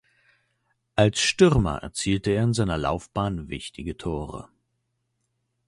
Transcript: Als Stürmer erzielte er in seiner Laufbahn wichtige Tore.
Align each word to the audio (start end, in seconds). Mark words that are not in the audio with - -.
Als 0.95 1.19
Stürmer 1.19 1.77
erzielte 1.83 2.31
er 2.31 2.43
in 2.45 2.55
seiner 2.55 2.79
Laufbahn 2.79 3.49
wichtige 3.49 3.97
Tore. 3.97 4.49